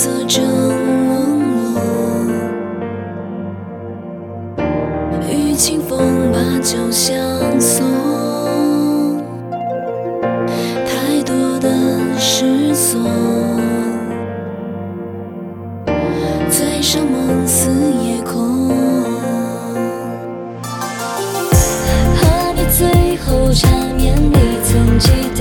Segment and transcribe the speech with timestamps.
[0.00, 0.44] 色正
[1.08, 1.10] 朦
[4.54, 7.20] 胧，与清风把酒相
[7.60, 7.84] 送，
[10.86, 11.68] 太多的
[12.16, 13.00] 失所，
[16.48, 17.68] 醉生梦死。
[17.68, 18.68] 夜空
[22.14, 25.37] 何必最后缠绵，你曾记得？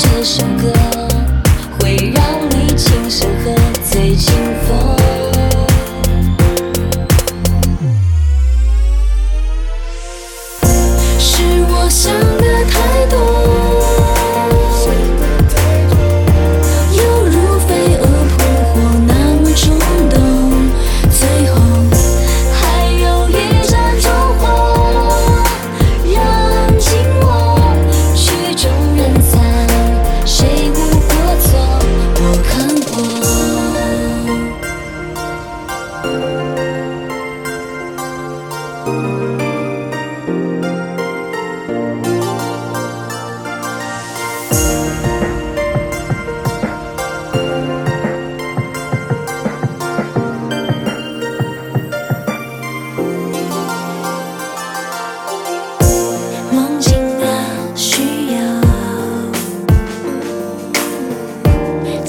[0.00, 0.89] 这首歌。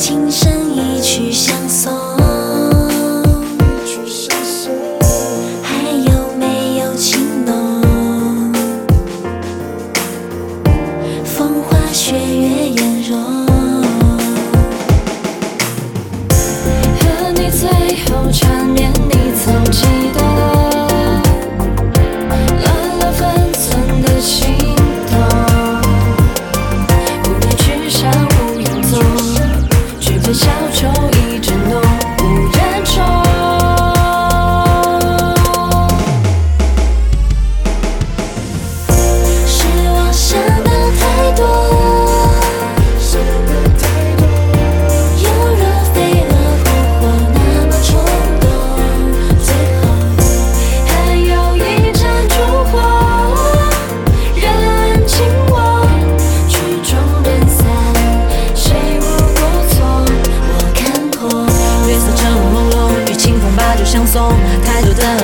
[0.02, 1.51] 琴声一曲。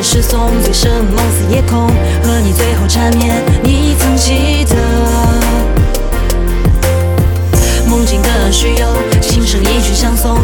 [0.01, 1.87] 诗颂，醉生梦死夜空，
[2.23, 4.75] 和你最后缠绵，你曾记得？
[7.87, 8.87] 梦境的虚有，
[9.21, 10.37] 轻声一句相送。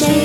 [0.00, 0.23] change.